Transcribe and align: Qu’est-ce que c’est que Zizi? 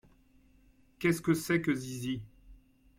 Qu’est-ce 0.97 1.21
que 1.21 1.35
c’est 1.35 1.61
que 1.61 1.75
Zizi? 1.75 2.23